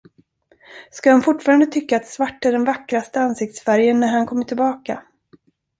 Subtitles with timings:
[0.91, 5.03] Ska han fortfarande tycka att svart är den vackraste ansiktsfärgen, när han kommer tillbaka?